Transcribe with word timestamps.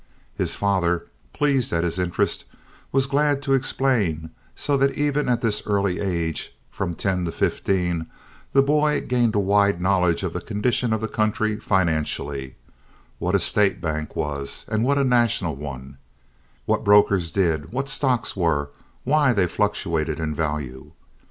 His 0.35 0.55
father, 0.55 1.05
pleased 1.31 1.71
at 1.71 1.83
his 1.83 1.99
interest, 1.99 2.45
was 2.91 3.05
glad 3.05 3.43
to 3.43 3.53
explain 3.53 4.31
so 4.55 4.75
that 4.75 4.97
even 4.97 5.29
at 5.29 5.41
this 5.41 5.61
early 5.67 5.99
age—from 5.99 6.95
ten 6.95 7.23
to 7.25 7.31
fifteen—the 7.31 8.61
boy 8.63 9.01
gained 9.01 9.35
a 9.35 9.39
wide 9.39 9.79
knowledge 9.79 10.23
of 10.23 10.33
the 10.33 10.41
condition 10.41 10.91
of 10.91 11.01
the 11.01 11.07
country 11.07 11.57
financially—what 11.59 13.35
a 13.35 13.39
State 13.39 13.79
bank 13.79 14.15
was 14.15 14.65
and 14.67 14.83
what 14.83 14.97
a 14.97 15.03
national 15.03 15.55
one; 15.55 15.99
what 16.65 16.83
brokers 16.83 17.29
did; 17.29 17.71
what 17.71 17.87
stocks 17.87 18.35
were, 18.35 18.61
and 18.61 18.69
why 19.03 19.33
they 19.33 19.45
fluctuated 19.45 20.19
in 20.19 20.33
value. 20.33 20.93